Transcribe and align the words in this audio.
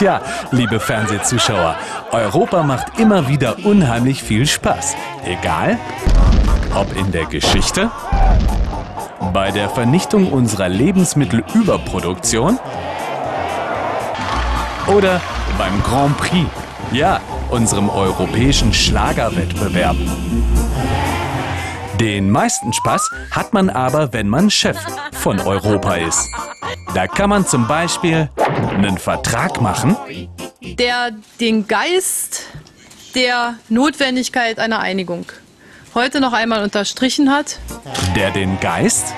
Tja, 0.00 0.22
liebe 0.50 0.80
Fernsehzuschauer, 0.80 1.76
Europa 2.10 2.62
macht 2.62 2.98
immer 2.98 3.28
wieder 3.28 3.56
unheimlich 3.66 4.22
viel 4.22 4.46
Spaß. 4.46 4.96
Egal, 5.26 5.76
ob 6.74 6.96
in 6.96 7.12
der 7.12 7.26
Geschichte, 7.26 7.90
bei 9.34 9.50
der 9.50 9.68
Vernichtung 9.68 10.32
unserer 10.32 10.70
Lebensmittelüberproduktion 10.70 12.58
oder 14.86 15.20
beim 15.58 15.82
Grand 15.82 16.16
Prix. 16.16 16.48
Ja, 16.92 17.20
unserem 17.50 17.90
europäischen 17.90 18.72
Schlagerwettbewerb. 18.72 19.96
Den 22.00 22.30
meisten 22.30 22.72
Spaß 22.72 23.10
hat 23.32 23.52
man 23.52 23.68
aber, 23.68 24.14
wenn 24.14 24.30
man 24.30 24.48
Chef 24.48 24.78
von 25.12 25.38
Europa 25.40 25.96
ist. 25.96 26.26
Da 26.94 27.06
kann 27.06 27.30
man 27.30 27.46
zum 27.46 27.66
Beispiel 27.68 28.28
einen 28.74 28.98
Vertrag 28.98 29.60
machen, 29.60 29.96
der 30.60 31.12
den 31.38 31.68
Geist 31.68 32.42
der 33.14 33.54
Notwendigkeit 33.68 34.58
einer 34.58 34.80
Einigung 34.80 35.26
heute 35.94 36.20
noch 36.20 36.32
einmal 36.32 36.62
unterstrichen 36.62 37.30
hat. 37.30 37.58
der 38.16 38.30
den 38.30 38.58
Geist 38.60 39.14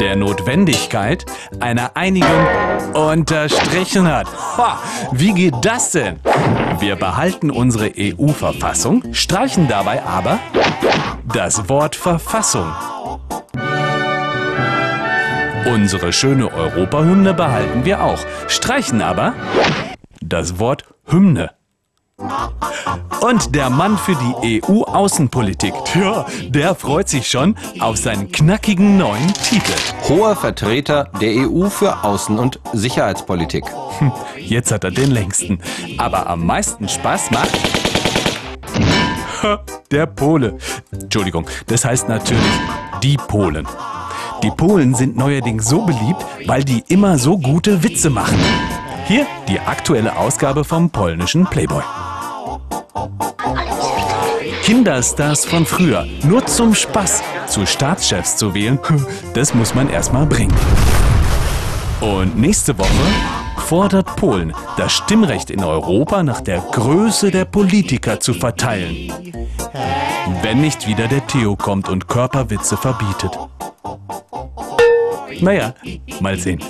der 0.00 0.16
Notwendigkeit 0.16 1.24
einer 1.60 1.96
Einigung 1.96 2.46
unterstrichen 2.94 4.06
hat. 4.08 4.26
Ha, 4.56 4.78
wie 5.12 5.32
geht 5.32 5.54
das 5.62 5.92
denn? 5.92 6.18
Wir 6.80 6.96
behalten 6.96 7.50
unsere 7.50 7.92
EU-Verfassung, 7.96 9.02
streichen 9.12 9.68
dabei 9.68 10.02
aber 10.02 10.38
das 11.32 11.68
Wort 11.68 11.94
Verfassung. 11.96 12.72
Unsere 15.66 16.12
schöne 16.12 16.52
Europahymne 16.52 17.34
behalten 17.34 17.84
wir 17.84 18.02
auch, 18.02 18.18
streichen 18.48 19.02
aber 19.02 19.34
das 20.20 20.58
Wort 20.58 20.84
Hymne. 21.06 21.50
Und 23.20 23.54
der 23.54 23.68
Mann 23.68 23.98
für 23.98 24.14
die 24.14 24.62
EU-Außenpolitik, 24.62 25.74
tja, 25.86 26.24
der 26.48 26.74
freut 26.74 27.08
sich 27.08 27.28
schon 27.28 27.56
auf 27.80 27.96
seinen 27.96 28.30
knackigen 28.30 28.96
neuen 28.96 29.32
Titel. 29.34 29.72
Hoher 30.08 30.36
Vertreter 30.36 31.10
der 31.20 31.48
EU 31.48 31.68
für 31.68 31.92
Außen- 32.04 32.38
und 32.38 32.60
Sicherheitspolitik. 32.72 33.64
Hm, 33.98 34.12
Jetzt 34.38 34.70
hat 34.70 34.84
er 34.84 34.92
den 34.92 35.10
längsten. 35.10 35.58
Aber 35.98 36.28
am 36.28 36.46
meisten 36.46 36.88
Spaß 36.88 37.30
macht 37.32 37.50
der 39.90 40.06
Pole. 40.06 40.56
Entschuldigung, 40.92 41.46
das 41.66 41.84
heißt 41.84 42.08
natürlich 42.08 42.42
die 43.02 43.16
Polen. 43.16 43.66
Die 44.42 44.50
Polen 44.50 44.94
sind 44.94 45.16
neuerdings 45.16 45.68
so 45.68 45.82
beliebt, 45.82 46.24
weil 46.46 46.62
die 46.62 46.84
immer 46.88 47.18
so 47.18 47.38
gute 47.38 47.82
Witze 47.82 48.10
machen. 48.10 48.38
Hier 49.06 49.26
die 49.48 49.60
aktuelle 49.60 50.16
Ausgabe 50.16 50.64
vom 50.64 50.90
polnischen 50.90 51.46
Playboy. 51.46 51.82
Kinderstars 54.62 55.44
von 55.44 55.64
früher, 55.64 56.06
nur 56.24 56.44
zum 56.46 56.74
Spaß, 56.74 57.22
zu 57.46 57.66
Staatschefs 57.66 58.36
zu 58.36 58.52
wählen, 58.52 58.78
das 59.34 59.54
muss 59.54 59.74
man 59.74 59.88
erstmal 59.88 60.26
bringen. 60.26 60.54
Und 62.00 62.36
nächste 62.36 62.76
Woche 62.76 62.88
fordert 63.58 64.16
Polen, 64.16 64.52
das 64.76 64.92
Stimmrecht 64.92 65.50
in 65.50 65.64
Europa 65.64 66.22
nach 66.22 66.40
der 66.40 66.58
Größe 66.58 67.30
der 67.30 67.44
Politiker 67.44 68.20
zu 68.20 68.34
verteilen. 68.34 69.12
Wenn 70.42 70.60
nicht 70.60 70.86
wieder 70.86 71.08
der 71.08 71.26
Theo 71.26 71.56
kommt 71.56 71.88
und 71.88 72.08
Körperwitze 72.08 72.76
verbietet. 72.76 73.38
Naja, 75.40 75.74
mal 76.20 76.36
sehen. 76.38 76.60